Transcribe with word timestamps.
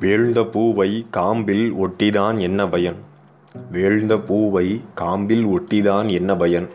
வீழ்ந்த 0.00 0.44
பூவை 0.44 1.06
காம்பில் 1.12 1.70
ஒட்டிதான் 1.72 2.38
என்ன 2.38 2.68
பயன்? 2.68 2.94
வீழ்ந்த 3.70 4.18
பூவை 4.18 4.80
காம்பில் 5.00 5.44
ஒட்டிதான் 5.46 6.10
என்ன 6.10 6.36
பயன்? 6.36 6.68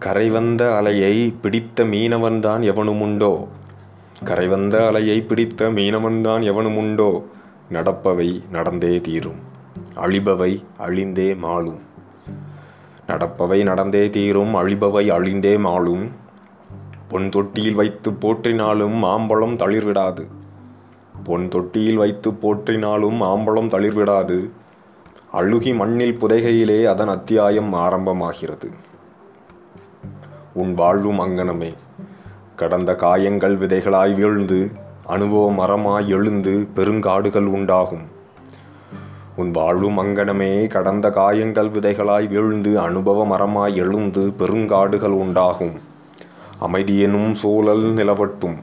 கரைவந்த 0.00 0.62
அலையை 0.78 1.34
பிடித்த 1.42 1.84
மீனவன்தான் 1.84 2.62
எவனுமுண்டோ? 2.62 3.48
கரைவந்த 4.24 4.74
அலையை 4.88 5.26
பிடித்த 5.26 5.68
மீனவன்தான் 5.68 6.42
எவனுமுண்டோ? 6.42 7.22
நடப்பவை 7.72 8.40
நடந்தே 8.50 9.00
தீரும். 9.00 9.40
அழிபவை 9.94 10.62
அழிந்தே 10.78 11.36
மாளும் 11.36 11.78
நடப்பவை 13.08 13.62
நடந்தே 13.62 14.10
தீரும் 14.10 14.54
அழிபவை 14.54 15.10
அழிந்தே 15.10 15.58
மாளும் 15.58 16.10
பொன் 17.08 17.28
தொட்டியில் 17.28 17.74
வைத்து 17.74 18.10
போற்றினாலும் 18.10 18.94
மாம்பழம் 18.94 19.56
தளிர்விடாது. 19.56 20.26
பொன் 21.24 21.48
தொட்டியில் 21.48 21.94
வைத்து 21.94 22.30
போற்றினாலும் 22.30 23.18
ஆம்பளம் 23.20 23.68
தளிர்விடாது. 23.68 24.50
அழுகி 25.32 25.74
மண்ணில் 25.74 26.18
புதைகையிலே 26.20 26.84
அதன் 26.84 27.08
அத்தியாயம் 27.08 27.74
ஆரம்பமாகிறது. 27.74 28.72
உன் 30.52 30.74
வாழ்வும் 30.74 31.20
அங்கனமே 31.20 31.74
கடந்த 32.56 32.94
காயங்கள் 32.94 33.58
விதைகளாய் 33.58 34.14
வீழ்ந்து 34.14 34.70
அனுபவ 35.06 35.50
மரமாய் 35.52 36.06
எழுந்து 36.06 36.66
பெருங்காடுகள் 36.76 37.46
உண்டாகும். 37.46 38.02
உன் 39.36 39.50
வாழ்வும் 39.50 39.98
அங்கனமே 39.98 40.66
கடந்த 40.66 41.10
காயங்கள் 41.10 41.68
விதைகளாய் 41.68 42.28
வீழ்ந்து 42.28 42.80
அனுபவ 42.80 43.26
மரமாய் 43.26 43.74
எழுந்து 43.74 44.32
பெருங்காடுகள் 44.38 45.16
உண்டாகும். 45.22 45.72
அமைதியெனும் 46.60 47.32
சூழல் 47.32 47.82
நிலவட்டும் 47.82 48.56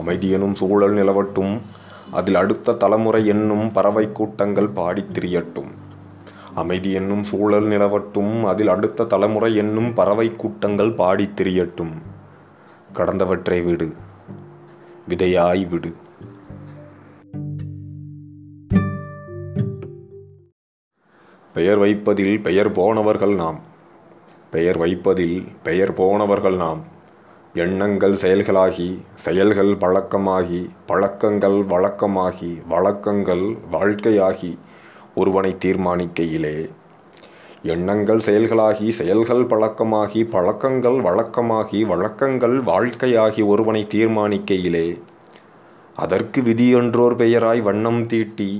அமைதியெனும் 0.00 0.52
சூழல் 0.52 0.94
நிலவட்டும் 0.94 1.60
அதில் 2.10 2.34
அடுத்த 2.34 2.72
தலைமுறை 2.72 3.26
என்னும் 3.26 3.72
பறவை 3.72 4.12
கூட்டங்கள் 4.12 4.68
பாடித் 4.68 5.12
திரியட்டும். 5.12 5.68
அமைதி 6.54 6.92
என்னும் 6.92 7.22
சூழல் 7.22 7.64
நிலவட்டும் 7.64 8.44
அதில் 8.44 8.68
அடுத்த 8.68 9.04
தலைமுறை 9.04 9.56
என்னும் 9.56 9.94
பறவை 9.94 10.32
கூட்டங்கள் 10.32 10.92
பாடித் 10.92 11.40
திரியட்டும். 11.40 11.90
கடந்தவற்றை 12.94 13.64
விடு 13.64 13.94
விதையாய் 15.08 15.68
விடு. 15.68 15.94
பெயர் 21.54 21.78
வைப்பதில் 21.78 22.42
பெயர் 22.42 22.72
போனவர்கள் 22.72 23.34
நாம் 23.34 23.60
பெயர் 24.50 24.76
வைப்பதில் 24.76 25.44
பெயர் 25.62 25.94
போனவர்கள் 25.94 26.56
நாம். 26.56 26.95
எண்ணங்கள் 27.62 28.14
செயல்களாகி 28.22 28.86
செயல்கள் 29.24 29.70
பழக்கமாகி 29.82 30.58
பழக்கங்கள் 30.86 31.56
வழக்கமாகி 31.72 32.50
வழக்கங்கள் 32.68 33.44
வாழ்க்கையாகி 33.72 34.50
ஒருவனை 35.14 35.52
தீர்மானிக்கையிலே. 35.64 36.56
எண்ணங்கள் 37.74 38.20
செயல்களாகி 38.20 38.88
செயல்கள் 38.90 39.44
பழக்கமாகி 39.44 40.22
பழக்கங்கள் 40.34 40.98
வழக்கமாகி 41.06 41.80
வழக்கங்கள் 41.92 42.56
வாழ்க்கையாகி 42.70 43.44
ஒருவனை 43.46 43.82
தீர்மானிக்கையிலே. 43.94 44.86
அதற்கு 45.96 46.42
விதியென்றோர் 46.42 47.16
பெயராய் 47.22 47.62
வண்ணம் 47.62 48.06
தீட்டி 48.06 48.50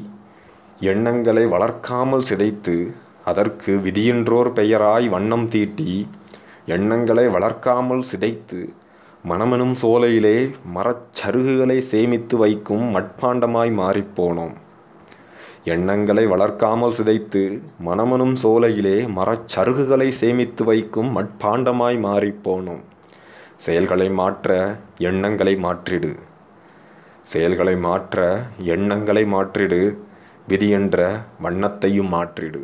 எண்ணங்களை 0.92 1.46
வளர்க்காமல் 1.46 2.26
சிதைத்து 2.32 2.78
அதற்கு 3.24 3.72
விதியென்றோர் 3.76 4.52
பெயராய் 4.52 5.08
வண்ணம் 5.08 5.48
தீட்டி 5.48 5.92
எண்ணங்களை 6.74 7.24
வளர்க்காமல் 7.26 8.04
சிதைத்து 8.12 8.60
மனமெனும் 9.28 9.72
சோலையிலே 9.72 10.50
மரச்சருகுகளை 10.74 11.78
சேமித்து 11.78 12.36
வைக்கும் 12.36 12.96
மட்பாண்டமாய் 12.96 13.70
மாறிப்போனோம் 13.78 14.54
எண்ணங்களை 15.64 16.26
வளர்க்காமல் 16.26 16.96
சிதைத்து 16.98 17.62
மணமனும் 17.78 18.34
சோலையிலே 18.34 18.96
மரச்சருகுகளை 19.16 20.08
சேமித்து 20.08 20.64
வைக்கும் 20.64 21.16
மட்பாண்டமாய் 21.16 21.98
மாறிப்போனோம் 22.08 22.84
செயல்களை 23.58 24.08
மாற்ற 24.10 24.78
எண்ணங்களை 24.98 25.54
மாற்றிடு. 25.56 26.10
செயல்களை 27.26 27.76
மாற்ற 27.76 28.46
எண்ணங்களை 28.58 29.24
மாற்றிடு. 29.24 29.96
விதி 30.48 30.68
என்ற 30.68 31.24
வண்ணத்தையும் 31.42 32.12
மாற்றிடு. 32.12 32.62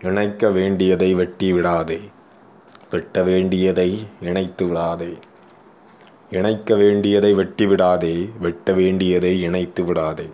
இணைக்க 0.00 0.50
வேண்டியதை 0.50 1.14
வெட்டி 1.14 1.52
விடாதே. 1.52 2.00
வெட்ட 2.94 3.22
வேண்டியதை 3.22 3.90
இணைத்து 4.22 4.66
விடாதே. 4.66 5.12
இணைக்க 6.30 6.74
வேண்டியதை 6.74 7.32
வெட்டி 7.32 7.66
விடாதே 7.66 8.28
வெட்ட 8.40 8.72
வேண்டியதை 8.72 9.40
இணைத்து 9.40 9.84
விடாதே. 9.84 10.26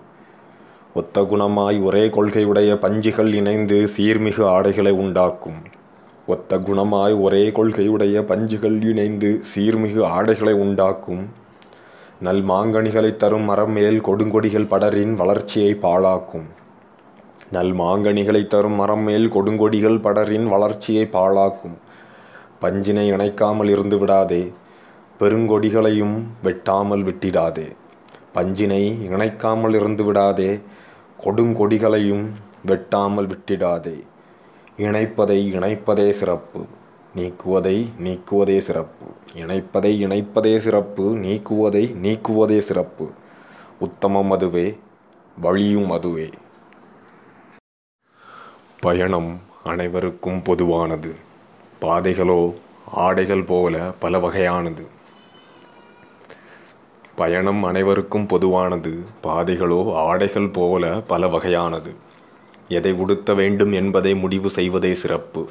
ஒத்த 0.95 1.23
குணமாய் 1.23 1.79
ஒரே 1.83 2.03
கொள்கையுடைய 2.07 2.71
பஞ்சுகள் 2.75 3.33
இணைந்து 3.33 3.89
சீர்மிகு 3.97 4.45
ஆடைகளை 4.45 4.93
உண்டாக்கும். 4.93 5.61
ஒத்த 6.27 6.59
குணமாய் 6.59 7.21
ஒரே 7.21 7.45
கொள்கையுடைய 7.49 8.23
பஞ்சுகள் 8.23 8.79
இணைந்து 8.85 9.43
சீர்மிகு 9.53 10.03
ஆடைகளை 10.03 10.55
உண்டாக்கும். 10.55 11.25
நல் 12.21 12.45
மாங்கனிகளை 12.45 13.17
தரும் 13.17 13.43
மரம் 13.43 13.73
மேல் 13.73 14.01
கொடுங்கொடிகள் 14.07 14.71
படரின் 14.73 15.15
வளர்ச்சியை 15.15 15.77
பாழாக்கும். 15.83 16.49
நல் 17.53 17.75
மாங்கனிகளை 17.75 18.47
தரும் 18.47 18.81
மரம் 18.83 19.01
மேல் 19.01 19.33
கொடுங்கொடிகள் 19.33 20.03
படரின் 20.09 20.49
வளர்ச்சியை 20.55 21.09
பாழாக்கும். 21.13 21.77
பஞ்சினை 22.61 23.07
இணைக்காமல் 23.07 23.69
இருந்து 23.69 23.99
விடாதே. 23.99 24.53
பெருங்கொடிகளையும் 25.21 26.23
வெட்டாமல் 26.45 27.03
விட்டிடாதே. 27.03 27.77
பஞ்சினை 28.35 29.03
இணைக்காமல் 29.03 29.75
இருந்து 29.75 30.05
விடாதே. 30.05 30.61
கொடுங்கொடிகளையும் 31.25 32.29
வெட்டாமல் 32.67 33.27
விட்டிடாதே. 33.27 34.03
இணைப்பதை 34.79 35.47
இணைப்பதே 35.49 36.11
சிறப்பு. 36.11 36.67
நீக்குவதை 37.17 37.89
நீக்குவதே 37.99 38.59
சிறப்பு. 38.59 39.07
இணைப்பதை 39.35 39.99
இணைப்பதே 39.99 40.57
சிறப்பு. 40.57 41.03
நீக்குவதை 41.03 41.95
நீக்குவதே 41.95 42.59
சிறப்பு. 42.59 43.11
உத்தமம் 43.79 44.31
அதுவே 44.31 44.79
வழியும் 45.41 45.91
அதுவே. 45.91 46.31
பயணம் 48.81 49.41
அனைவருக்கும் 49.65 50.43
பொதுவானது. 50.43 51.29
பாதைகளோ 51.81 52.55
ஆடைகள் 52.87 53.43
போல 53.43 53.93
பல 53.99 54.19
வகையானது. 54.19 54.87
பயணம் 57.17 57.63
அனைவருக்கும் 57.63 58.27
பொதுவானது 58.27 59.05
பாதைகளோ 59.23 59.95
ஆடைகள் 59.95 60.49
போல 60.49 61.03
பல 61.07 61.27
வகையானது. 61.27 61.95
எதை 62.69 62.93
உடுத்த 62.93 63.35
வேண்டும் 63.35 63.73
என்பதை 63.73 64.15
முடிவு 64.15 64.51
செய்வதே 64.51 64.95
சிறப்பு. 64.95 65.49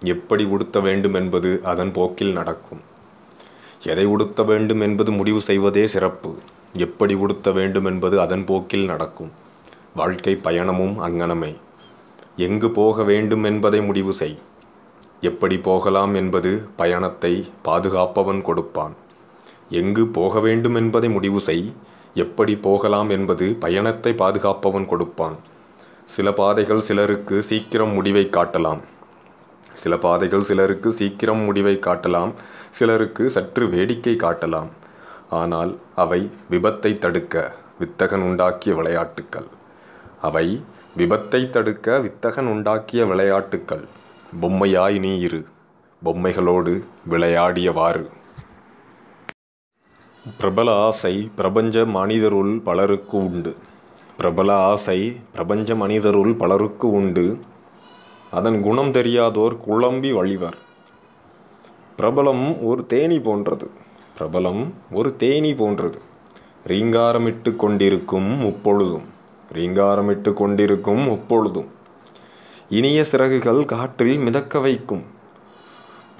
எப்படி 0.00 0.44
உடுத்த 0.44 0.80
வேண்டும் 0.80 1.14
என்பது 1.14 1.60
அதன் 1.64 1.92
போக்கில் 1.92 2.32
நடக்கும். 2.32 2.80
எதை 3.82 4.04
உடுத்த 4.04 4.42
வேண்டும் 4.42 4.80
என்பது 4.80 5.12
முடிவு 5.12 5.40
செய்வதே 5.40 5.86
சிறப்பு. 5.86 6.36
எப்படி 6.76 7.14
உடுத்த 7.14 7.50
வேண்டும் 7.50 7.84
என்பது 7.84 8.20
அதன் 8.20 8.44
போக்கில் 8.44 8.84
நடக்கும். 8.84 9.32
வாழ்க்கை 9.94 10.40
பயணமும் 10.44 10.96
அங்கனமே. 11.00 11.56
எங்கு 12.36 12.70
போக 12.70 13.02
வேண்டும் 13.02 13.44
என்பதை 13.44 13.82
முடிவு 13.82 14.12
செய். 14.12 14.38
எப்படி 15.28 15.56
போகலாம் 15.58 16.14
என்பது 16.14 16.50
பயணத்தை 16.76 17.32
பாதுகாப்பவன் 17.66 18.40
கொடுப்பான். 18.42 18.94
எங்கு 19.80 20.04
போக 20.06 20.40
வேண்டும் 20.40 20.74
என்பதை 20.74 21.08
முடிவு 21.08 21.40
செய். 21.40 21.66
எப்படி 22.14 22.54
போகலாம் 22.56 23.10
என்பது 23.16 23.46
பயணத்தை 23.64 24.12
பாதுகாப்பவன் 24.22 24.86
கொடுப்பான். 24.86 25.36
சில 26.06 26.32
பாதைகள் 26.32 26.82
சிலருக்கு 26.88 27.42
சீக்கிரம் 27.42 27.92
முடிவை 27.92 28.24
காட்டலாம். 28.36 28.82
சில 29.74 29.96
பாதைகள் 29.96 30.48
சிலருக்கு 30.50 30.92
சீக்கிரம் 30.92 31.42
முடிவை 31.44 31.76
காட்டலாம். 31.86 32.32
சிலருக்கு 32.70 33.24
சற்று 33.30 33.64
வேடிக்கை 33.68 34.16
காட்டலாம். 34.24 34.70
ஆனால் 35.40 35.72
அவை 35.94 36.20
விபத்தை 36.50 36.92
தடுக்க 37.04 37.36
வித்தகன் 37.80 38.24
உண்டாக்கிய 38.28 38.72
விளையாட்டுக்கள். 38.74 39.48
அவை 40.20 40.46
விபத்தை 40.98 41.50
தடுக்க 41.50 41.98
வித்தகன் 42.06 42.48
உண்டாக்கிய 42.54 43.02
விளையாட்டுக்கள். 43.06 43.84
பொம்மையாய் 44.40 44.98
நீ 44.98 45.18
இரு 45.18 45.44
பொம்மைகளோடு 46.04 46.84
விளையாடியவாறு. 47.10 48.06
பிரபல 50.38 50.74
ஆசை 50.74 51.30
பிரபஞ்ச 51.36 51.84
மனிதருள் 51.84 52.60
பலருக்கு 52.60 53.16
உண்டு. 53.16 53.56
பிரபல 54.16 54.54
ஆசை 54.54 55.20
பிரபஞ்ச 55.32 55.74
மனிதருள் 55.74 56.34
பலருக்கு 56.34 56.90
உண்டு. 56.90 57.38
அதன் 58.30 58.60
குணம் 58.60 58.92
தெரியாதோர் 58.92 59.58
குழம்பி 59.68 60.12
வழிவர். 60.12 60.56
பிரபலம் 61.98 62.62
ஒரு 62.62 62.86
தேனி 62.86 63.20
போன்றது. 63.20 63.70
பிரபலம் 64.18 64.66
ஒரு 64.90 65.16
தேனி 65.16 65.54
போன்றது. 65.54 66.00
ரீங்காரமிட்டு 66.66 67.56
கொண்டிருக்கும் 67.56 68.40
முப்பொழுதும். 68.40 69.04
ரீங்காரமிட்டு 69.52 70.32
கொண்டிருக்கும் 70.32 71.08
முப்பொழுதும். 71.08 71.80
இனிய 72.72 73.04
சிறகுகள் 73.04 73.64
காற்றில் 73.64 74.18
மிதக்க 74.18 74.58
வைக்கும். 74.58 75.02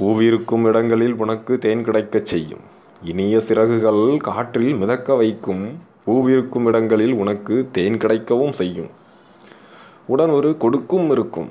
பூவிருக்கும் 0.01 0.65
இடங்களில் 0.65 1.15
உனக்கு 1.15 1.59
தேன் 1.59 1.85
கிடைக்கச் 1.85 2.27
செய்யும். 2.27 2.61
இனிய 3.03 3.41
சிறகுகள் 3.41 4.17
காற்றில் 4.17 4.75
மிதக்க 4.75 5.15
வைக்கும். 5.15 5.79
பூவிருக்கும் 6.07 6.67
இடங்களில் 6.67 7.13
உனக்கு 7.13 7.69
தேன் 7.73 7.99
கிடைக்கவும் 7.99 8.53
செய்யும். 8.53 8.91
உடன் 10.07 10.29
ஒரு 10.29 10.57
கொடுக்கும் 10.57 11.11
இருக்கும். 11.11 11.49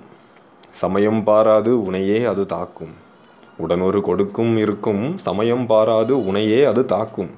சமயம் 0.70 1.24
பாராது 1.24 1.92
உனையே 1.92 2.26
அது 2.26 2.46
தாக்கும். 2.46 2.94
உடன் 3.58 3.82
ஒரு 3.82 4.02
கொடுக்கும் 4.02 4.58
இருக்கும். 4.58 5.18
சமயம் 5.18 5.66
பாராது 5.66 6.18
உனையே 6.18 6.66
அது 6.66 6.86
தாக்கும். 6.86 7.30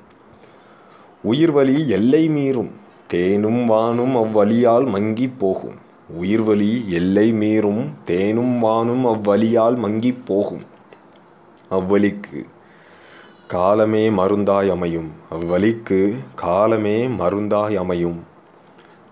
உயிர்வலி 1.32 1.88
எல்லை 1.88 2.30
மீறும். 2.30 2.72
தேனும் 3.08 3.70
வானும் 3.70 4.16
அவ்வழியால் 4.16 4.90
மங்கி 4.90 5.28
போகும். 5.28 5.92
உயிர்வலி 6.22 6.88
எல்லை 6.88 7.34
மீறும் 7.34 7.90
தேனும் 8.06 8.64
வானும் 8.64 9.06
அவ்வழியால் 9.06 9.76
மங்கி 9.76 10.14
போகும். 10.14 10.64
அவ்வழிக்கு 11.72 12.46
காலமே 13.48 14.10
மருந்தாய் 14.10 14.70
அமையும். 14.70 15.12
அவ்வழிக்கு 15.32 16.16
காலமே 16.36 17.08
மருந்தாய் 17.08 17.76
அமையும். 17.76 18.24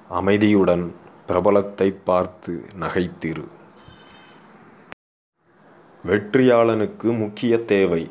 அமைதியுடன் 0.09 0.93
பிரபலத்தை 1.27 1.95
பார்த்து 2.03 2.65
நகைத்திரு. 2.79 3.47
வெற்றியாளனுக்கு 6.07 7.17
முக்கிய 7.17 7.59
தேவை. 7.59 8.09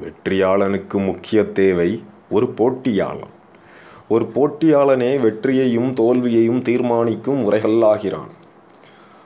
வெற்றியாளனுக்கு 0.00 1.04
முக்கிய 1.04 1.44
தேவை 1.44 2.02
ஒரு 2.30 2.46
போட்டியாளன் 2.46 3.38
ஒரு 4.12 4.24
போட்டியாளனே 4.34 5.20
வெற்றியையும் 5.20 5.94
தோல்வியையும் 5.94 6.62
தீர்மானிக்கும் 6.62 7.52
உரைகல்லாகிறான். 7.52 8.30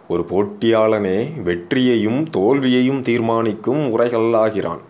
ஒரு 0.09 0.25
போட்டியாளனே 0.31 1.43
வெற்றியையும் 1.43 2.27
தோல்வியையும் 2.31 3.03
தீர்மானிக்கும் 3.03 3.99
உரைகல்லாகிறான். 3.99 4.83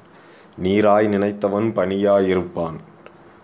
நீராய் 0.63 1.07
நினைத்தவன் 1.09 1.69
பனியாய் 1.77 2.27
இருப்பான் 2.27 2.77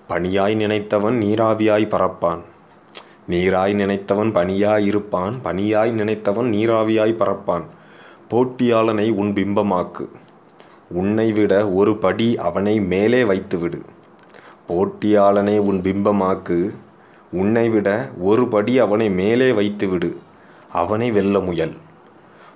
பனியாய் 0.09 0.55
நினைத்தவன் 0.55 1.19
நீராவியாய் 1.19 1.89
பறப்பான். 1.89 2.43
நீராய் 3.29 3.75
நினைத்தவன் 3.75 4.33
பனியாய் 4.33 4.85
இருப்பான் 4.85 5.35
பனியாய் 5.45 5.93
நினைத்தவன் 5.93 6.51
நீராவியாய் 6.51 7.17
பறப்பான். 7.17 7.65
போட்டியாளனை 8.31 9.11
உன் 9.11 9.33
பிம்பமாக்கு. 9.33 10.09
உன்னை 10.89 11.33
விட 11.33 11.69
ஒரு 11.69 11.97
படி 11.97 12.37
அவனை 12.39 12.81
மேலே 12.81 13.23
வைத்துவிடு. 13.23 13.81
போட்டியாளனை 14.71 15.59
உன் 15.59 15.81
பிம்பமாக்கு. 15.81 16.75
உன்னை 17.33 17.69
விட 17.69 18.09
ஒரு 18.21 18.49
படி 18.49 18.79
அவனை 18.79 19.11
மேலே 19.11 19.51
வைத்துவிடு 19.53 20.17
அவனை 20.73 21.11
வெல்ல 21.11 21.39
முயல். 21.41 21.75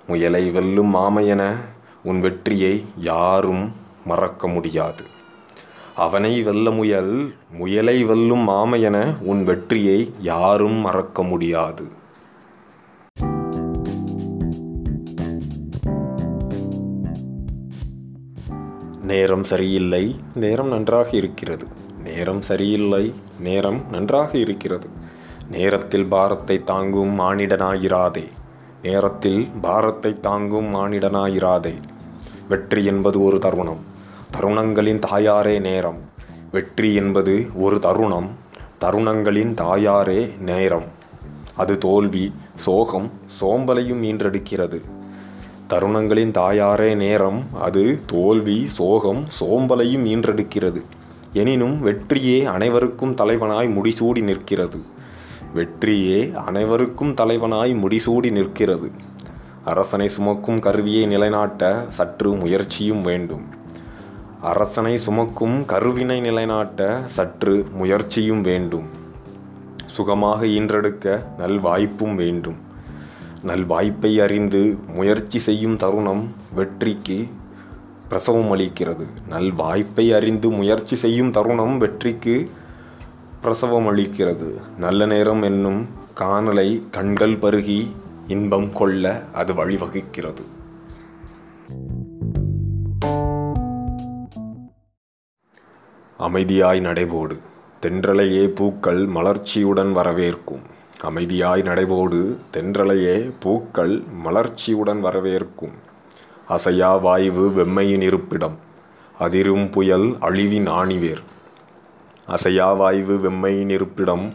முயலை 0.07 0.49
வெல்லும் 0.49 0.95
மாமையென 0.95 1.55
உன் 2.03 2.19
வெற்றியை 2.19 2.85
யாரும் 2.99 3.71
மறக்க 4.05 4.47
முடியாது. 4.47 5.03
அவனை 5.95 6.41
வெல்ல 6.41 6.71
முயல் 6.71 7.33
முயலை 7.51 8.03
வெல்லும் 8.03 8.49
மாமையென 8.49 8.97
உன் 9.19 9.43
வெற்றியை 9.43 10.13
யாரும் 10.19 10.79
மறக்க 10.87 11.23
முடியாது. 11.23 11.85
நேரம் 19.01 19.43
சரியில்லை. 19.43 20.15
நேரம் 20.35 20.67
நன்றாக 20.67 21.09
இருக்கிறது. 21.09 21.65
நேரம் 22.15 22.41
சரியில்லை. 22.41 23.13
நேரம் 23.39 23.81
நன்றாக 23.91 24.37
இருக்கிறது. 24.37 24.87
நேரத்தில் 25.51 26.05
பாரத்தை 26.05 26.63
தாங்கும் 26.63 27.19
மானிடனாயிராதே. 27.19 28.23
நேரத்தில் 28.83 29.47
பாரத்தை 29.61 30.13
தாங்கும் 30.13 30.75
மானிடனாயிராதே. 30.75 31.73
வெற்றி 32.49 32.85
என்பது 32.85 33.23
ஒரு 33.23 33.39
தருணம். 33.39 33.81
தருணங்களின் 34.31 34.99
தாயாரே 35.11 35.59
நேரம். 35.59 35.99
வெற்றி 36.51 36.93
என்பது 36.93 37.47
ஒரு 37.55 37.79
தருணம். 37.79 38.29
தருணங்களின் 38.79 39.53
தாயாரே 39.53 40.37
நேரம். 40.39 40.87
அது 41.55 41.77
தோல்வி 41.77 42.33
சோகம் 42.55 43.11
சோம்பலையும் 43.41 44.01
ஈன்றெடுக்கிறது 44.03 44.81
தருணங்களின் 45.67 46.31
தாயாரே 46.31 46.95
நேரம். 46.95 47.43
அது 47.61 47.99
தோல்வி 48.05 48.67
சோகம் 48.67 49.23
சோம்பலையும் 49.39 50.05
ஈன்றெடுக்கிறது 50.05 50.81
எனினும் 51.35 51.81
வெற்றியே 51.81 52.43
அனைவருக்கும் 52.45 53.15
தலைவனாய் 53.15 53.67
முடிசூடி 53.67 54.21
நிற்கிறது. 54.23 54.79
வெற்றியே 55.53 56.31
அனைவருக்கும் 56.33 57.15
தலைவனாய் 57.15 57.73
முடிசூடி 57.73 58.31
நிற்கிறது. 58.31 58.91
அரசனை 59.63 60.07
சுமக்கும் 60.07 60.59
கருவியை 60.59 61.05
நிலைநாட்ட 61.05 61.85
சற்று 61.89 62.35
முயற்சியும் 62.35 63.01
வேண்டும். 63.01 63.45
அரசனை 64.41 64.97
சுமக்கும் 64.97 65.65
கருவினை 65.65 66.19
நிலைநாட்ட 66.19 67.01
சற்று 67.05 67.67
முயற்சியும் 67.73 68.41
வேண்டும். 68.41 68.87
சுகமாக 69.85 70.45
ஈன்றெடுக்க 70.45 71.19
நல் 71.37 71.59
வாய்ப்பும் 71.59 72.15
வேண்டும். 72.15 72.57
நல் 73.43 73.65
வாய்ப்பை 73.65 74.19
அறிந்து 74.19 74.77
முயற்சி 74.93 75.39
செய்யும் 75.39 75.77
தருணம் 75.77 76.23
வெற்றிக்கு 76.53 77.27
பிரசவம் 78.15 78.55
அளிக்கிறது. 78.55 79.05
நல் 79.27 79.51
வாய்ப்பை 79.51 80.13
அறிந்து 80.13 80.49
முயற்சி 80.49 80.95
செய்யும் 80.95 81.31
தருணம் 81.31 81.77
வெற்றிக்கு 81.77 82.49
பிரசவம் 83.41 83.87
அளிக்கிறது. 83.87 84.61
நல்ல 84.77 85.05
நேரம் 85.05 85.41
என்னும் 85.41 85.87
காணலை 86.13 86.81
கண்கள் 86.91 87.37
பருகி 87.37 87.87
இன்பம் 88.27 88.73
கொள்ள 88.73 89.21
அது 89.33 89.53
வழிவகுக்கிறது. 89.53 90.43
அமைதியாய் 96.19 96.79
நடைபோடு. 96.79 97.37
தென்றலையே 97.81 98.47
பூக்கள் 98.47 99.07
மலர்ச்சியுடன் 99.07 99.95
வரவேற்கும். 99.95 100.61
அமைதியாய் 101.03 101.61
நடைபோடு. 101.61 102.35
தென்றலையே 102.53 103.31
பூக்கள் 103.39 104.01
மலர்ச்சியுடன் 104.25 104.99
வரவேற்கும். 105.01 105.84
அசையா 106.49 107.01
வாய்வு 107.01 107.49
வெம்மையின் 107.49 108.01
இருப்பிடம் 108.01 108.57
அதிரும் 109.19 109.69
புயல் 109.69 110.05
அழிவின் 110.21 110.67
ஆணிவேர். 110.69 111.21
அசையா 112.27 112.67
வாய்வு 112.77 113.15
வெம்மையின் 113.23 113.69
இருப்பிடம் 113.69 114.33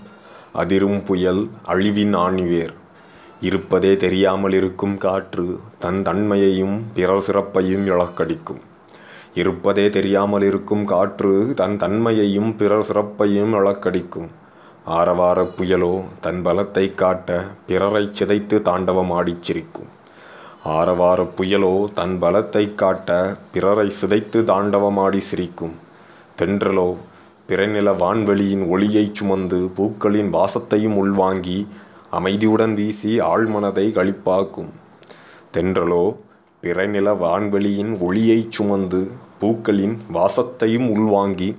அதிரும் 0.53 1.03
புயல் 1.03 1.51
அழிவின் 1.67 2.17
ஆணிவேர். 2.17 2.73
இருப்பதே 3.41 3.97
தெரியாமல் 3.97 4.53
இருக்கும் 4.53 4.99
காற்று 4.99 5.61
தன் 5.79 6.03
தன்மையையும் 6.03 6.83
பிறர் 6.95 7.23
சிறப்பையும் 7.23 7.87
இழக்கடிக்கும். 7.87 8.61
இருப்பதே 9.35 9.91
தெரியாமல் 9.91 10.43
இருக்கும் 10.43 10.85
காற்று 10.85 11.53
தன் 11.57 11.77
தன்மையையும் 11.77 12.57
பிறர் 12.57 12.85
சிறப்பையும் 12.85 13.55
இழக்கடிக்கும். 13.55 14.29
ஆரவார 14.85 15.43
புயலோ 15.43 16.05
தன் 16.21 16.47
பலத்தை 16.47 16.95
காட்ட 16.95 17.45
பிறரை 17.67 18.11
சிதைத்து 18.19 18.59
தாண்டவமாடிச் 18.69 19.43
சிரிக்கும். 19.43 19.99
ஆரவார 20.65 21.23
புயலோ 21.37 21.93
தன் 21.93 22.23
பலத்தை 22.23 22.75
காட்ட 22.75 23.37
பிறரை 23.53 23.93
சிதைத்து 24.01 24.41
தாண்டவமாடி 24.51 25.19
சிரிக்கும். 25.19 25.73
தென்றலோ 26.39 26.97
பிறநில 27.47 27.93
வான்வெளியின் 27.93 28.69
ஒளியைச் 28.69 29.15
சுமந்து 29.15 29.71
பூக்களின் 29.77 30.31
வாசத்தையும் 30.31 30.97
உள்வாங்கி 30.97 31.67
அமைதியுடன் 32.11 32.75
வீசி 32.75 33.21
ஆழ்மனதை 33.21 33.87
களிப்பாக்கும். 33.93 34.69
தென்றலோ 35.55 36.17
பிறநில 36.61 37.15
வான்வெளியின் 37.15 37.99
ஒளியைச் 37.99 38.53
சுமந்து 38.53 39.11
பூக்களின் 39.41 39.99
வாசத்தையும் 40.09 40.91
உள்வாங்கி 40.91 41.57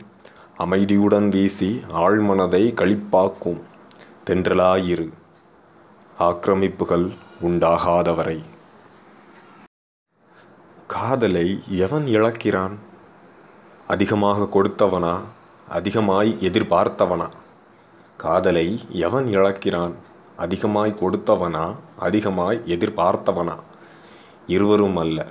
அமைதியுடன் 0.58 1.30
வீசி 1.30 1.82
ஆழ்மனதை 1.94 2.64
களிப்பாக்கும். 2.74 3.60
தென்றலாயிரு 4.30 5.10
ஆக்கிரமிப்புகள் 6.20 7.10
உண்டாகாதவரை. 7.44 8.40
காதலை 11.02 11.64
எவன் 11.68 12.06
இழக்கிறான்? 12.06 12.78
அதிகமாக 13.88 14.62
கொடுத்தவனா 14.62 15.20
அதிகமாய் 15.70 16.38
எதிர்பார்த்தவனா? 16.40 17.30
காதலை 18.18 18.80
எவன் 18.90 19.26
இழக்கிறான்? 19.26 19.96
அதிகமாய் 20.38 20.96
கொடுத்தவனா 21.00 21.76
அதிகமாய் 22.00 22.62
எதிர்பார்த்தவனா? 22.66 23.56
இருவரும் 24.48 24.98
அல்ல 24.98 25.28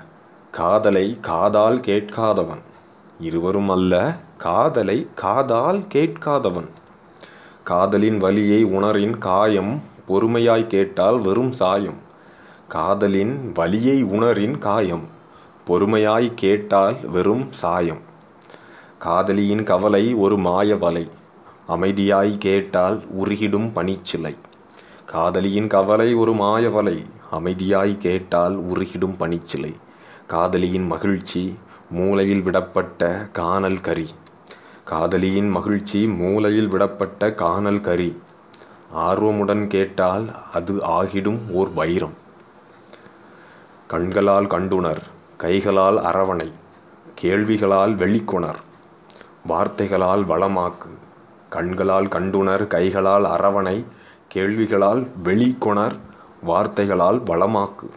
காதலை 0.50 1.18
காதால் 1.20 1.78
கேட்காதவன். 1.78 2.62
இருவரும் 3.20 3.68
அல்ல 3.68 4.16
காதலை 4.38 5.06
காதால் 5.14 5.78
கேட்காதவன். 5.78 6.68
காதலின் 7.64 8.16
வலியை 8.16 8.64
உணரின் 8.64 9.18
காயம் 9.18 9.82
பொறுமையாய் 10.08 10.66
கேட்டால் 10.66 11.20
வெறும் 11.20 11.52
சாயம். 11.52 11.98
காதலின் 12.68 13.52
வலியை 13.52 14.04
உணரின் 14.04 14.58
காயம் 14.58 15.18
பொறுமையாய் 15.68 16.34
கேட்டால் 16.34 17.06
வெறும் 17.06 17.52
சாயம். 17.52 18.00
காதலியின் 18.98 19.62
கவலை 19.62 20.14
ஒரு 20.14 20.36
மாய 20.36 20.76
வலை. 20.76 21.10
அமைதியாய் 21.68 22.38
கேட்டால் 22.38 23.02
உருகிடும் 23.22 23.72
பனிச்சிலை. 23.74 24.36
காதலியின் 25.06 25.66
கவலை 25.66 26.14
ஒரு 26.14 26.32
மாயவலை 26.32 27.04
அமைதியாய் 27.32 27.98
கேட்டால் 27.98 28.58
உருகிடும் 28.58 29.14
பனிச்சிலை. 29.18 29.74
காதலியின் 30.26 30.86
மகிழ்ச்சி 30.86 31.54
மூளையில் 31.90 32.42
விடப்பட்ட 32.42 33.30
காணல் 33.32 33.80
கரி. 33.80 34.08
காதலியின் 34.84 35.48
மகிழ்ச்சி 35.48 36.06
மூலையில் 36.06 36.72
விடப்பட்ட 36.72 37.34
காணல் 37.34 37.80
கரி. 37.80 38.16
ஆர்வமுடன் 38.94 39.66
கேட்டால் 39.66 40.30
அது 40.52 40.74
ஆகிடும் 40.74 41.50
ஓர் 41.50 41.72
வைரம். 41.72 42.14
கண்களால் 43.86 44.46
கண்டுணர். 44.46 45.02
கைகளால் 45.42 45.98
அரவணை 46.08 46.46
கேள்விகளால் 47.20 47.92
வெளிக்கொணர் 48.00 48.58
வார்த்தைகளால் 49.50 50.22
வளமாக்கு 50.30 50.90
கண்களால் 51.54 52.08
கண்டுணர் 52.14 52.64
கைகளால் 52.66 53.26
அரவணை 53.36 53.76
கேள்விகளால் 54.34 55.00
வெளிக்கொணர் 55.24 55.96
வார்த்தைகளால் 56.48 57.20
வளமாக்கு. 57.30 57.88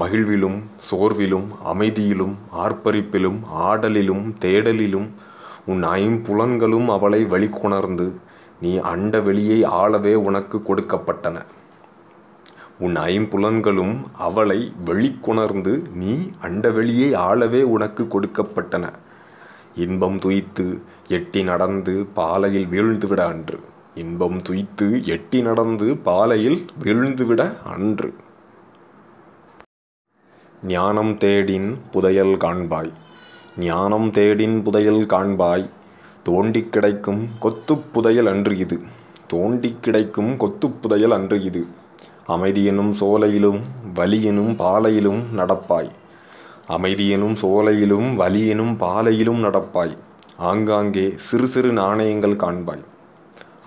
மகிழ்விலும் 0.00 0.58
சோர்விலும் 0.88 1.48
அமைதியிலும் 1.72 2.34
ஆர்ப்பரிப்பிலும் 2.64 3.38
ஆடலிலும் 3.66 4.24
தேடலிலும் 4.44 5.08
உன் 5.66 5.84
ஐம்புலன்களும் 5.84 6.88
அவளை 6.96 7.20
வெளிக்கொணர்ந்து 7.24 8.08
நீ 8.60 8.72
அண்ட 8.92 9.20
வெளியை 9.20 9.64
ஆளவே 9.64 10.14
உனக்கு 10.14 10.58
கொடுக்கப்பட்டன. 10.68 11.36
உன் 12.78 12.96
ஐம்புலன்களும் 12.96 13.96
அவளை 14.18 14.72
வெளிக்கொணர்ந்து 14.86 15.90
நீ 15.94 16.30
அண்டவெளியை 16.42 17.14
ஆளவே 17.14 17.62
உனக்கு 17.62 18.04
கொடுக்கப்பட்டன. 18.04 18.92
இன்பம் 19.74 20.18
துய்த்து 20.18 20.80
எட்டி 21.08 21.44
நடந்து 21.44 22.06
பாலையில் 22.14 22.66
வீழ்ந்துவிட 22.66 23.20
அன்று. 23.20 23.60
இன்பம் 23.94 24.42
துய்த்து 24.42 25.04
எட்டி 25.04 25.42
நடந்து 25.42 25.96
பாலையில் 25.96 26.64
வீழ்ந்துவிட 26.84 27.62
அன்று. 27.62 28.14
ஞானம் 30.62 31.18
தேடின் 31.18 31.78
புதையல் 31.90 32.36
காண்பாய். 32.36 32.92
ஞானம் 33.58 34.10
தேடின் 34.10 34.62
புதையல் 34.62 35.06
காண்பாய். 35.06 35.70
தோண்டி 36.22 36.68
கிடைக்கும் 36.70 37.28
கொத்துப் 37.40 37.84
புதையல் 37.92 38.26
அன்று 38.26 38.56
இது. 38.56 38.80
தோண்டி 39.26 39.76
கிடைக்கும் 39.80 40.36
கொத்துப் 40.36 40.82
புதையல் 40.82 41.10
அன்று 41.10 41.42
இது. 41.42 41.66
அமைதியெனும் 42.34 42.90
சோலையிலும் 42.90 43.58
வலியெனும் 43.94 44.56
பாலையிலும் 44.56 45.20
நடப்பாய். 45.36 45.90
அமைதியெனும் 46.68 47.36
சோலையிலும் 47.42 48.08
வலியெனும் 48.20 48.72
பாலையிலும் 48.78 49.42
நடப்பாய். 49.44 49.96
ஆங்காங்கே 50.36 51.12
சிறு 51.16 51.46
சிறு 51.46 51.72
நாணயங்கள் 51.72 52.34
காண்பாய். 52.36 52.82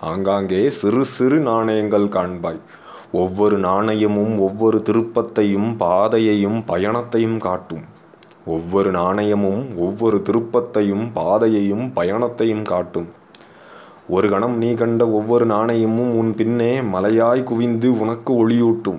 ஆங்காங்கே 0.00 0.70
சிறு 0.70 1.04
சிறு 1.04 1.38
நாணயங்கள் 1.38 2.06
காண்பாய். 2.16 2.60
ஒவ்வொரு 3.12 3.58
நாணயமும் 3.58 4.38
ஒவ்வொரு 4.38 4.82
திருப்பத்தையும் 4.90 5.76
பாதையையும் 5.76 6.64
பயணத்தையும் 6.64 7.38
காட்டும். 7.38 7.84
ஒவ்வொரு 8.46 8.90
நாணயமும் 8.90 9.64
ஒவ்வொரு 9.76 10.22
திருப்பத்தையும் 10.28 11.10
பாதையையும் 11.14 11.92
பயணத்தையும் 11.92 12.62
காட்டும். 12.62 13.08
ஒரு 14.10 14.30
கணம் 14.30 14.56
நீ 14.56 14.74
கண்ட 14.74 15.08
ஒவ்வொரு 15.08 15.46
நாணயமும் 15.46 16.16
உன் 16.16 16.34
பின்னே 16.34 16.80
மலையாய் 16.80 17.42
குவிந்து 17.42 18.00
உனக்கு 18.00 18.32
ஒளியூட்டும். 18.32 18.98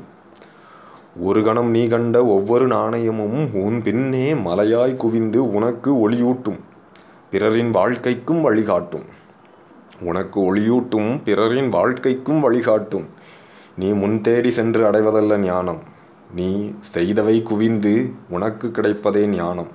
ஒரு 1.19 1.43
கணம் 1.43 1.69
நீ 1.69 1.87
கண்ட 1.87 2.25
ஒவ்வொரு 2.25 2.67
நாணயமும் 2.67 3.53
உன் 3.53 3.83
பின்னே 3.83 4.33
மலையாய் 4.33 4.95
குவிந்து 4.95 5.53
உனக்கு 5.53 6.09
ஒளியூட்டும். 6.09 6.59
பிறரின் 7.31 7.71
வாழ்க்கைக்கும் 7.71 8.41
வழிகாட்டும். 8.41 9.03
உனக்கு 10.01 10.55
ஒளியூட்டும் 10.55 11.23
பிறரின் 11.23 11.69
வாழ்க்கைக்கும் 11.69 12.39
வழிகாட்டும். 12.39 13.05
நீ 13.77 13.91
முன் 13.91 14.21
தேடி 14.21 14.51
சென்று 14.51 14.91
அடைவதல்ல 14.91 15.37
ஞானம். 15.37 15.79
நீ 16.35 16.71
செய்தவை 16.95 17.43
குவிந்து 17.43 18.11
உனக்கு 18.29 18.67
கிடைப்பதே 18.67 19.25
ஞானம். 19.25 19.67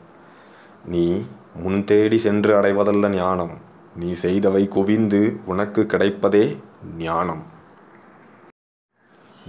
நீ 0.84 1.22
முன் 1.62 1.84
தேடி 1.84 2.18
சென்று 2.18 2.60
அடைவதல்ல 2.60 3.08
ஞானம். 3.08 3.64
நீ 3.96 4.12
செய்தவை 4.12 4.68
குவிந்து 4.68 5.40
உனக்கு 5.46 5.82
கிடைப்பதே 5.82 6.56
ஞானம். 6.98 7.42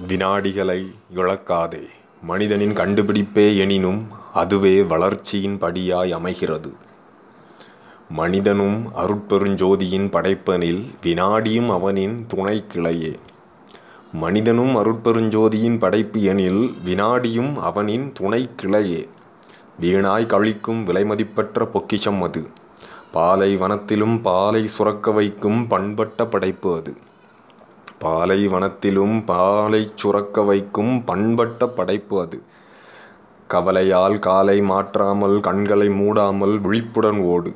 வினாடிகளை 0.08 0.92
இழக்காதே. 1.16 1.88
மனிதனின் 2.22 2.74
கண்டுபிடிப்பே 2.74 3.58
எனினும் 3.58 4.08
அதுவே 4.34 4.84
வளர்ச்சியின் 4.84 5.58
படியாய் 5.58 6.12
அமைகிறது. 6.12 6.74
மனிதனும் 8.10 8.96
அருட்பெருஞ்சோதியின் 8.96 10.10
படைப்பனில் 10.10 10.86
வினாடியும் 11.04 11.70
அவனின் 11.70 12.26
துணை 12.28 12.64
கிளையே. 12.74 13.16
மனிதனும் 14.14 14.76
அருட்பெருஞ்சோதியின் 14.76 15.80
படைப்பு 15.80 16.22
எனில் 16.22 16.74
வினாடியும் 16.86 17.58
அவனின் 17.58 18.14
துணை 18.14 18.50
கிளையே. 18.62 19.08
வீணாய் 19.82 20.26
கழிக்கும் 20.26 20.84
விலைமதிப்பற்ற 20.86 21.66
பொக்கிஷம் 21.66 22.22
அது. 22.22 22.48
பாலை 23.12 23.58
வனத்திலும் 23.58 24.22
பாலை 24.22 24.68
சுரக்க 24.68 25.12
வைக்கும் 25.12 25.68
பண்பட்ட 25.68 26.26
படைப்பு 26.26 26.76
அது. 26.76 26.98
பாலை 28.00 28.48
வனத்திலும் 28.48 29.26
பாலை 29.26 29.92
சுரக்க 29.96 30.42
வைக்கும் 30.42 31.04
பண்பட்ட 31.04 31.68
படைப்பு 31.68 32.22
அது. 32.22 32.42
கவலையால் 33.48 34.20
காலை 34.20 34.62
மாற்றாமல் 34.62 35.40
கண்களை 35.40 35.88
மூடாமல் 35.88 36.62
விழிப்புடன் 36.62 37.20
ஓடு. 37.20 37.56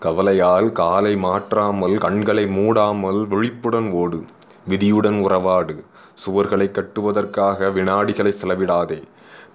கவலையால் 0.00 0.72
காலை 0.72 1.16
மாற்றாமல் 1.16 1.98
கண்களை 1.98 2.44
மூடாமல் 2.44 3.26
விழிப்புடன் 3.26 3.90
ஓடு. 3.90 4.24
விதியுடன் 4.68 5.20
உறவாடு. 5.20 5.84
சுவர்களை 6.26 6.70
கட்டுவதற்காக 6.70 7.70
வினாடிகளை 7.70 8.32
செலவிடாதே. 8.32 9.02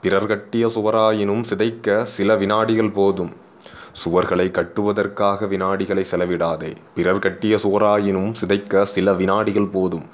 பிறர் 0.01 0.25
கட்டிய 0.25 0.67
சுவராயினும் 0.67 1.43
சிதைக்க 1.43 2.03
சில 2.03 2.35
வினாடிகள் 2.35 2.91
போதும். 2.91 3.49
சுவர்களை 3.93 4.51
கட்டுவதற்காக 4.51 5.45
வினாடிகளை 5.45 6.05
செலவிடாதே. 6.11 6.75
பிறர் 6.95 7.19
கட்டிய 7.19 7.55
சுவராயினும் 7.55 8.33
சிதைக்க 8.33 8.81
சில 8.85 9.13
வினாடிகள் 9.13 9.67
போதும். 9.67 10.05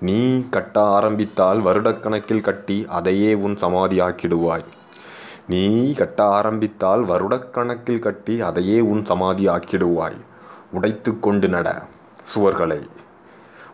நீ 0.00 0.48
கட்ட 0.50 0.80
ஆரம்பித்தால் 0.80 1.62
வருடக்கணக்கில் 1.62 2.40
கட்டி 2.40 2.86
அதையே 2.88 3.34
உன் 3.34 3.54
சமாதியாக்கிடுவாய். 3.54 4.64
நீ 5.48 5.92
கட்ட 5.92 6.24
ஆரம்பித்தால் 6.24 7.04
வருடக்கணக்கில் 7.04 7.98
கட்டி 7.98 8.40
அதையே 8.40 8.80
உன் 8.80 9.04
சமாதி 9.04 9.48
ஆக்கிடுவாய் 9.48 10.20
உடைத்து 10.72 11.18
கொண்டு 11.18 11.48
நட 11.48 11.82
சுவர்களை. 12.34 12.86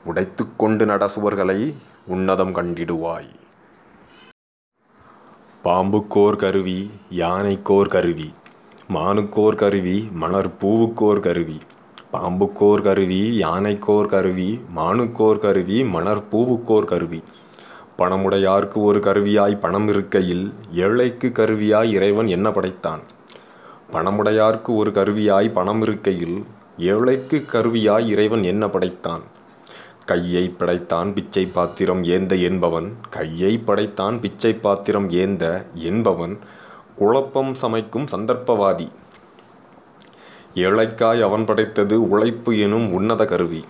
உடைத்து 0.04 0.46
கொண்டு 0.56 0.86
நட 0.86 1.06
சுவர்களை 1.06 1.74
உன்னதம் 2.08 2.54
கண்டிடுவாய். 2.54 3.28
பாம்புக்கோர் 5.64 6.36
கருவி 6.36 6.90
யானைக்கோர் 7.10 7.88
கருவி. 7.88 8.34
மானுக்கோர் 8.94 9.54
கருவி 9.54 10.08
மலர் 10.12 10.48
பூவுக்கோர் 10.60 11.20
கருவி. 11.20 11.56
பாம்புக்கோர் 12.12 12.82
கருவி 12.82 13.18
யானைக்கோர் 13.40 14.06
கருவி 14.06 14.60
மானுக்கோர் 14.76 15.38
கருவி 15.38 15.84
மலர் 15.84 16.22
பூவுக்கோர் 16.32 16.84
கருவி. 16.84 17.22
பணமுடையார்க்கு 17.98 18.78
ஒரு 18.82 18.98
கருவியாய் 18.98 19.58
பணம் 19.58 19.88
இருக்கையில் 19.88 20.52
ஏழைக்கு 20.74 21.28
கருவியாய் 21.28 21.90
இறைவன் 21.90 22.26
என்ன 22.26 22.50
படைத்தான்? 22.50 23.02
பணமுடையார்க்கு 23.92 24.74
ஒரு 24.74 24.90
கருவியாய் 24.90 25.52
பணம் 25.52 25.82
இருக்கையில் 25.82 26.44
ஏழைக்கு 26.78 27.44
கருவியாய் 27.52 28.06
இறைவன் 28.06 28.42
என்ன 28.42 28.68
படைத்தான்? 28.68 29.22
கையை 30.04 30.54
படைத்தான் 30.58 31.14
பிச்சை 31.14 31.46
பாத்திரம் 31.46 32.04
ஏந்த 32.04 32.34
என்பவன் 32.34 32.88
கையை 33.10 33.58
படைத்தான் 33.58 34.20
பிச்சை 34.20 34.54
பாத்திரம் 34.54 35.10
ஏந்த 35.10 35.66
என்பவன் 35.74 36.38
குழப்பம் 36.98 37.54
சமைக்கும் 37.54 38.06
சந்தர்ப்பவாதி. 38.06 38.88
ஏழைக்காய் 40.54 41.20
அவன் 41.20 41.44
படைத்தது 41.44 42.08
உழைப்பு 42.08 42.58
எனும் 42.58 42.92
உன்னத 42.92 43.24
கருவி. 43.24 43.64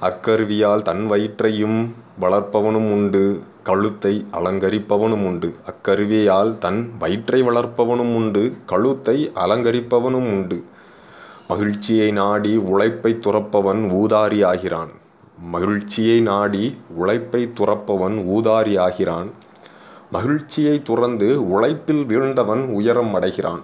அக்கருவியால் 0.00 0.82
தன் 0.82 1.10
வயிற்றையும் 1.10 1.78
வளர்ப்பவனும் 2.20 2.88
உண்டு 2.92 3.42
கழுத்தை 3.62 4.26
அலங்கரிப்பவனும் 4.32 5.24
உண்டு. 5.26 5.54
அக்கருவியால் 5.66 6.58
தன் 6.58 6.92
வயிற்றை 6.98 7.42
வளர்ப்பவனும் 7.42 8.14
உண்டு 8.14 8.54
கழுத்தை 8.66 9.32
அலங்கரிப்பவனும் 9.34 10.28
உண்டு. 10.34 10.64
மகிழ்ச்சியை 11.48 12.10
நாடி 12.12 12.56
உழைப்பை 12.56 13.14
துறப்பவன் 13.20 13.80
ஊதாரி 14.00 14.44
ஆகிறான் 14.44 14.92
மகிழ்ச்சியை 15.50 16.20
நாடி 16.20 16.64
உழைப்பை 16.96 17.52
துறப்பவன் 17.60 18.18
ஊதாரி 18.34 18.78
ஆகிறான் 18.78 19.30
மகிழ்ச்சியை 20.12 20.82
துறந்து 20.82 21.50
உழைப்பில் 21.50 22.04
வீழ்ந்தவன் 22.04 22.64
உயரம் 22.66 23.14
அடைகிறான். 23.14 23.62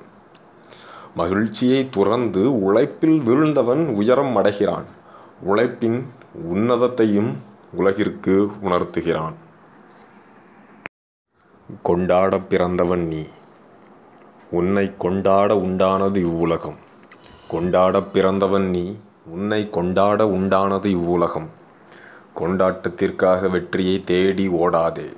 மகிழ்ச்சியை 1.15 1.89
துறந்து 1.91 2.63
உழைப்பில் 2.63 3.21
வீழ்ந்தவன் 3.21 3.87
உயரம் 3.87 4.37
அடைகிறான். 4.37 4.85
உழைப்பின் 5.41 6.07
உன்னதத்தையும் 6.55 7.33
உலகிற்கு 7.73 8.51
உணர்த்துகிறான். 8.63 9.33
கொண்டாடப் 11.83 12.51
பிறந்தவன் 12.51 13.07
நீ. 13.07 13.27
உன்னை 14.51 14.97
கொண்டாட 14.99 15.55
உண்டானது 15.55 16.17
இவ்வுலகம். 16.17 16.77
கொண்டாடப் 17.49 18.13
பிறந்தவன் 18.13 18.71
நீ. 18.71 18.97
உன்னை 19.27 19.71
கொண்டாட 19.71 20.25
உண்டானது 20.25 20.87
இவ்வுலகம். 20.87 21.49
கொண்டாட்டத்திற்காக 22.37 23.51
வெற்றியை 23.51 24.05
தேடி 24.05 24.49
ஓடாதே. 24.49 25.17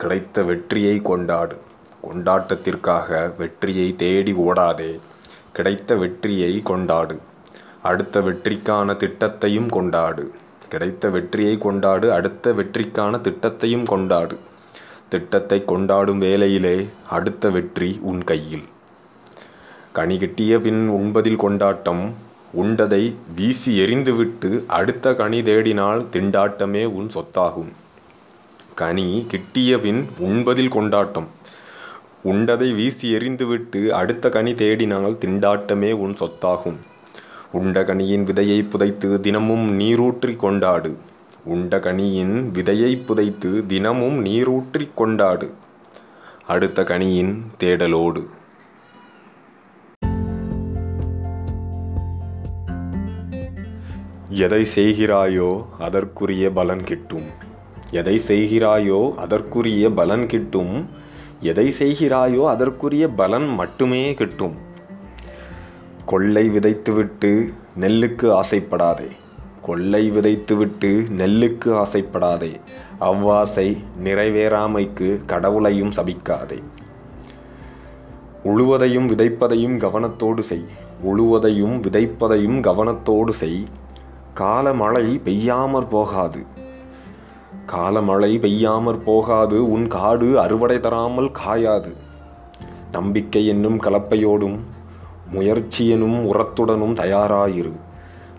கிடைத்த 0.00 0.42
வெற்றியை 0.42 1.02
கொண்டாடு. 1.02 1.56
கொண்டாட்டத்திற்காக 2.02 3.08
வெற்றியை 3.36 3.96
தேடி 3.96 4.32
ஓடாதே. 4.32 4.98
கிடைத்த 5.52 5.94
வெற்றியை 5.94 6.60
கொண்டாடு. 6.62 7.16
அடுத்த 7.82 8.20
வெற்றிக்கான 8.20 8.94
திட்டத்தையும் 8.96 9.68
கொண்டாடு. 9.68 10.24
கிடைத்த 10.68 11.08
வெற்றியை 11.08 11.58
கொண்டாடு 11.58 12.12
அடுத்த 12.12 12.52
வெற்றிக்கான 12.52 13.20
திட்டத்தையும் 13.20 13.86
கொண்டாடு. 13.86 14.38
திட்டத்தை 15.08 15.64
கொண்டாடும் 15.64 16.18
வேளையிலே 16.18 16.88
அடுத்த 17.08 17.50
வெற்றி 17.50 17.98
உன் 18.02 18.24
கையில். 18.24 18.66
கனி 19.92 20.18
கிட்டிய 20.18 20.60
பின் 20.60 20.88
உண்பதில் 20.88 21.36
கொண்டாட்டம் 21.36 22.14
உண்டதை 22.62 23.14
வீசி 23.34 23.80
எறிந்துவிட்டு 23.80 24.64
அடுத்த 24.66 25.14
கனி 25.14 25.42
தேடினால் 25.42 26.06
திண்டாட்டமே 26.12 26.84
உன் 26.86 27.10
சொத்தாகும். 27.14 27.72
கனி 28.82 29.08
கிட்டியபின் 29.32 30.00
உண்பதில் 30.26 30.74
கொண்டாட்டம். 30.76 31.28
உண்டதை 32.30 32.68
வீசி 32.78 33.08
எறிந்துவிட்டு 33.16 33.80
அடுத்த 34.00 34.28
கனி 34.36 34.52
தேடினால் 34.62 35.16
திண்டாட்டமே 35.22 35.90
உன் 36.04 36.14
சொத்தாகும். 36.20 36.78
உண்ட 37.58 37.82
கனியின் 37.82 38.24
விதையை 38.30 38.58
புதைத்து 38.72 39.08
தினமும் 39.26 39.64
நீரூற்றி 39.80 40.34
கொண்டாடு. 40.42 40.92
உண்ட 41.54 41.78
கனியின் 41.86 42.34
விதையை 42.56 42.92
புதைத்து 43.06 43.50
தினமும் 43.72 44.18
நீரூற்றி 44.26 44.84
கொண்டாடு. 45.00 45.48
அடுத்த 46.46 46.84
கனியின் 46.90 47.32
தேடலோடு. 47.60 48.22
எதை 54.46 54.62
செய்கிறாயோ 54.74 55.52
அதற்குரிய 55.86 56.46
பலன் 56.58 56.84
கிட்டும். 56.90 57.30
எதை 57.90 58.20
செய்கிறாயோ 58.28 59.14
அதற்குரிய 59.14 59.90
பலன் 59.90 60.26
கிட்டும். 60.26 60.88
எதை 61.40 61.74
செய்கிறாயோ 61.78 62.48
அதற்குரிய 62.48 63.08
பலன் 63.08 63.48
மட்டுமே 63.48 64.14
கிட்டும். 64.14 64.54
கொள்ளை 66.06 66.48
விதைத்துவிட்டு 66.48 67.52
நெல்லுக்கு 67.80 68.40
ஆசைப்படாதே. 68.40 69.08
கொள்ளை 69.62 70.10
விதைத்துவிட்டு 70.10 71.10
நெல்லுக்கு 71.10 71.84
ஆசைப்படாதே. 71.84 72.60
அவ்வாசை 73.00 73.76
நிறைவேறாமைக்கு 74.04 75.20
கடவுளையும் 75.26 75.90
சபிக்காதே. 75.90 76.62
உழுவதையும் 78.44 79.06
விதைப்பதையும் 79.06 79.78
கவனத்தோடு 79.78 80.38
செய். 80.38 80.64
உழுவதையும் 81.04 81.80
விதைப்பதையும் 81.80 82.60
கவனத்தோடு 82.60 83.30
செய். 83.30 83.64
காலமழை 84.36 85.20
பெய்யாமற் 85.24 85.90
போகாது. 85.90 86.58
காலமழை 87.66 88.38
பெய்யாமற் 88.38 89.04
போகாது 89.04 89.70
உன் 89.70 89.88
காடு 89.88 90.40
அறுவடை 90.40 90.80
தராமல் 90.80 91.30
காயாது. 91.46 91.92
நம்பிக்கை 92.92 93.46
என்னும் 93.46 93.80
கலப்பையோடும் 93.80 94.58
முயற்சி 95.30 95.88
எனும் 95.88 96.34
உரத்துடனும் 96.34 96.94
தயாராயிரு. 96.94 97.72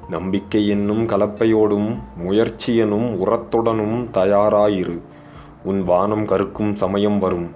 நம்பிக்கை 0.09 0.67
என்னும் 0.67 1.07
கலப்பையோடும் 1.07 1.99
முயற்சி 2.17 2.75
எனும் 2.75 3.25
உரத்துடனும் 3.25 4.07
தயாராயிரு. 4.13 4.99
உன் 5.63 5.83
வானம் 5.83 6.25
கருக்கும் 6.25 6.75
சமயம் 6.75 7.19
வரும். 7.19 7.49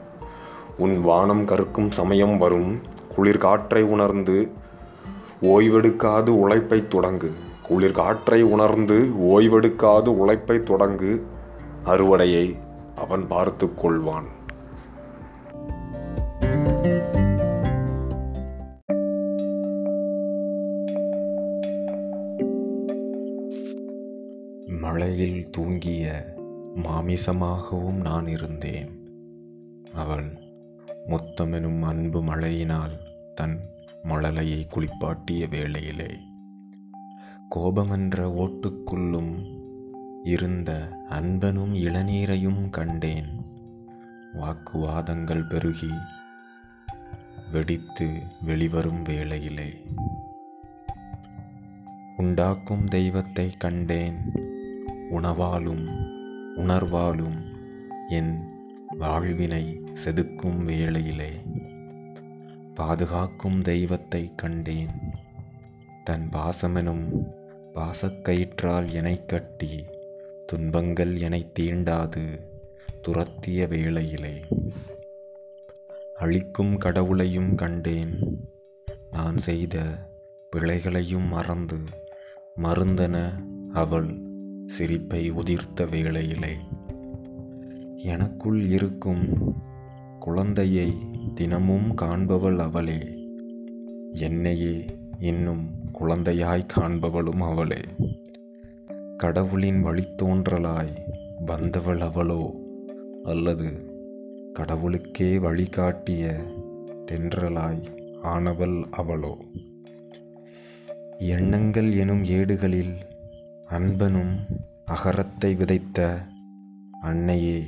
உன் 0.78 1.02
வானம் 1.02 1.46
கருக்கும் 1.46 1.92
சமயம் 1.92 2.38
வரும். 2.38 2.82
குளிர் 3.16 3.38
காற்றை 3.38 3.84
உணர்ந்து 3.84 4.52
ஓய்வெடுக்காது 5.42 6.30
உழைப்பை 6.30 6.84
தொடங்கு. 6.92 7.32
குளிர் 7.64 7.92
காற்றை 7.92 8.44
உணர்ந்து 8.44 9.10
ஓய்வெடுக்காது 9.20 10.08
உழைப்பை 10.08 10.58
தொடங்கு. 10.58 11.22
அறுவடையை 11.86 12.56
அவன் 12.96 13.28
பார்த்து 13.28 13.66
கொள்வான். 13.66 14.26
மழையில் 24.66 25.50
தூங்கிய 25.50 26.26
மாமிசமாகவும் 26.76 28.02
நான் 28.02 28.28
இருந்தேன். 28.28 29.10
அவள் 29.94 30.38
மொத்தமெனும் 31.08 31.82
அன்பு 31.82 32.22
மழையினால் 32.22 32.98
தன் 33.36 33.60
மழலையை 34.04 34.66
குளிப்பாட்டிய 34.68 35.50
வேளையிலே 35.50 36.10
கோபமென்ற 37.50 38.28
ஓட்டுக்குள்ளும் 38.28 39.55
இருந்த 40.26 41.00
அன்பனும் 41.10 41.76
இளநீரையும் 41.76 42.70
கண்டேன். 42.70 43.46
வாக்குவாதங்கள் 44.34 45.48
பெருகி 45.50 45.92
வெடித்து 47.52 48.22
வெளிவரும் 48.42 49.02
வேளையிலே. 49.02 49.86
உண்டாக்கும் 52.18 52.86
தெய்வத்தை 52.86 53.52
கண்டேன். 53.52 54.18
உணவாலும் 55.12 55.86
உணர்வாலும் 56.56 57.46
என் 58.08 58.44
வாழ்வினை 58.98 59.82
செதுக்கும் 60.06 60.66
வேளையிலே. 60.66 61.32
பாதுகாக்கும் 62.74 63.62
தெய்வத்தை 63.62 64.32
கண்டேன். 64.36 64.96
தன் 66.04 66.30
பாசமெனும் 66.30 67.26
பாசக்கயிற்றால் 67.74 68.92
எனை 68.92 69.26
கட்டி 69.26 69.86
துன்பங்கள் 70.46 71.18
எனை 71.18 71.52
தீண்டாது 71.60 72.40
துரத்திய 73.02 73.68
வேளையிலே. 73.68 74.42
அழிக்கும் 76.16 76.78
கடவுளையும் 76.78 77.56
கண்டேன். 77.56 78.20
நான் 79.12 79.38
செய்த 79.38 79.82
பிழைகளையும் 80.50 81.28
மறந்து 81.28 81.78
மருந்தென 82.64 83.32
அவள் 83.74 84.16
சிரிப்பை 84.68 85.32
உதிர்த்த 85.32 85.90
வேளையிலே. 85.90 86.54
எனக்குள் 87.96 88.64
இருக்கும் 88.64 89.54
குழந்தையை 90.20 90.94
தினமும் 91.36 91.98
காண்பவள் 91.98 92.58
அவளே. 92.58 93.28
என்னையே 94.12 94.86
இன்னும் 95.20 95.70
குழந்தையாய் 96.00 96.68
காண்பவளும் 96.78 97.42
அவளே. 97.42 97.82
கடவுளின் 99.18 99.86
வழித்தோன்றலாய் 99.86 100.94
வந்தவள் 101.46 102.02
அவளோ 102.02 102.56
அல்லது 103.24 103.94
கடவுளுக்கே 104.54 105.38
வழிகாட்டிய 105.38 106.36
தென்றலாய் 107.12 107.84
ஆனவள் 108.24 108.84
அவளோ? 108.92 109.38
எண்ணங்கள் 111.18 111.92
எனும் 111.92 112.24
ஏடுகளில் 112.26 112.98
அன்பனும் 113.68 114.46
அகரத்தை 114.86 115.56
விதைத்த 115.56 116.18
அன்னையே 117.02 117.64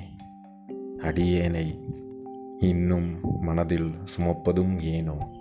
அடியேனை 0.97 1.79
இன்னும் 2.59 3.41
மனதில் 3.41 3.91
சுமப்பதும் 4.17 4.79
ஏனோ? 4.79 5.36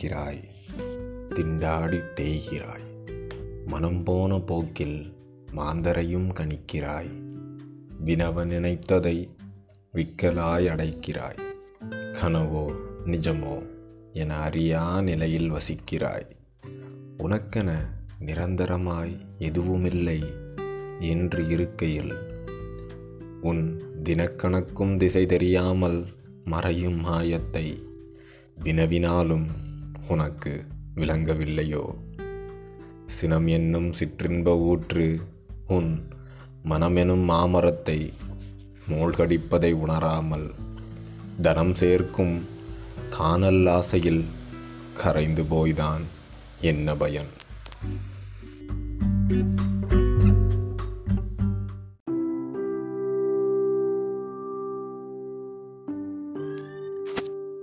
தினமும் 0.00 0.48
திண்டாடி 1.34 2.00
தேய்கிறாய். 2.14 2.84
மனம் 3.66 4.02
போன 4.02 4.38
போக்கில் 4.38 5.12
மாந்தரையும் 5.54 6.28
கணிக்கிறாய். 6.32 7.10
வினவ 8.04 8.44
நினைத்ததை 8.44 9.28
விக்கலாய் 9.94 10.68
அடைக்கிறாய். 10.68 11.40
கனவோ 12.12 12.72
நிஜமோ 13.06 13.66
என 14.12 14.36
அறியா 14.36 15.00
நிலையில் 15.00 15.52
வசிக்கிறாய். 15.52 16.26
உனக்கென 17.18 17.84
நிரந்தரமாய் 18.20 19.18
எதுவுமில்லை 19.38 20.22
என்று 20.98 21.48
இருக்கையில் 21.48 22.14
உன் 23.40 23.82
தினக்கணக்கும் 24.04 24.96
திசை 24.96 25.26
தெரியாமல் 25.26 26.06
மறையும் 26.44 27.00
மாயத்தை 27.04 27.82
வினவினாலும் 28.64 29.66
உனக்கு 30.08 30.64
விளங்கவில்லையோ? 30.96 31.94
சினம் 33.06 33.46
என்னும் 33.46 33.92
சிற்றின்ப 33.92 34.58
ஊற்று 34.58 35.20
உன் 35.68 36.08
மனமெனும் 36.64 37.24
மாமரத்தை 37.24 38.12
மூழ்கடிப்பதை 38.88 39.72
உணராமல் 39.72 40.50
தனம் 41.42 41.74
சேர்க்கும் 41.74 42.46
காணல் 43.10 43.66
ஆசையில் 43.66 44.24
கரைந்து 44.94 45.42
போய்தான் 45.42 46.00
என்ன 46.60 46.96
பயன்? 46.96 47.30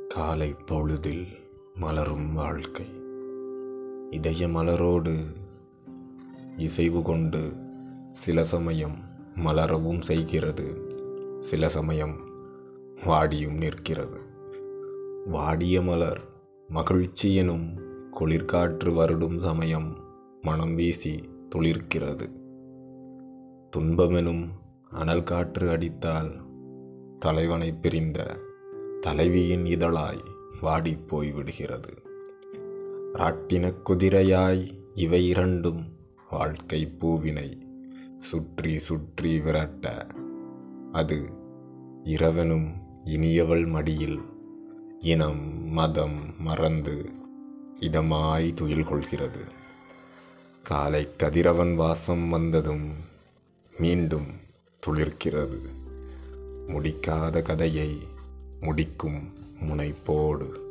காலை 0.08 0.56
பொழுதில் 0.66 1.45
மலரும் 1.80 2.34
வாழ்க்கை. 2.34 2.86
இதய 4.10 4.48
மலரோடு 4.48 5.16
இசைவு 6.58 7.02
கொண்டு 7.02 7.56
சில 8.12 8.44
சமயம் 8.44 8.98
மலரவும் 9.36 10.02
செய்கிறது. 10.02 10.90
சில 11.40 11.70
சமயம் 11.70 12.16
வாடியும் 13.06 13.58
நிற்கிறது. 13.58 14.20
வாடிய 15.26 15.82
மலர் 15.82 16.22
மகிழ்ச்சி 16.68 17.36
எனும் 17.36 17.78
குளிர்காற்று 18.20 18.94
வருடும் 18.94 19.38
சமயம் 19.38 19.98
மனம் 20.42 20.76
வீசி 20.76 21.30
துளிர்க்கிறது. 21.56 22.30
துன்பமெனும் 23.78 24.48
அனல் 24.90 25.24
காற்று 25.24 25.70
அடித்தால் 25.70 26.32
தலைவனை 27.20 27.74
பிரிந்த 27.74 28.40
தலைவியின் 29.02 29.66
இதழாய் 29.66 30.34
வாடி 30.62 30.98
போய்விடுகிறது. 31.08 31.34
விடுகிறது 31.34 32.04
ராட்டினக் 33.14 33.82
குதிரையாய் 33.90 34.72
இவை 34.94 35.28
இரண்டும் 35.28 35.98
வாழ்க்கை 36.30 36.88
பூவினை 37.00 37.58
சுற்றி 38.20 38.80
சுற்றி 38.80 39.40
விரட்ட. 39.40 40.08
அது 40.92 41.30
இரவனும் 42.04 42.74
இனியவள் 43.04 43.66
மடியில் 43.66 44.20
இனம் 45.02 45.68
மதம் 45.68 46.34
மறந்து 46.38 47.10
இதமாய் 47.80 48.54
துயில் 48.54 48.84
கொள்கிறது 48.84 49.40
காலை 50.64 51.12
கதிரவன் 51.18 51.76
வாசம் 51.76 52.30
வந்ததும் 52.30 52.92
மீண்டும் 53.80 54.28
துளிர்க்கிறது. 54.88 55.60
முடிக்காத 56.68 57.42
கதையை 57.42 57.98
முடிக்கும் 58.62 59.34
முனைப்போடு. 59.62 60.65